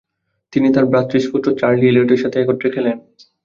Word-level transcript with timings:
তিনি 0.53 0.67
তার 0.71 0.85
ভ্রাতৃষ্পুত্র 0.85 1.47
চার্লি 1.59 1.85
এলিয়টের 1.87 2.21
সাথে 2.23 2.37
একত্রে 2.39 2.67
খেলেন। 2.75 2.97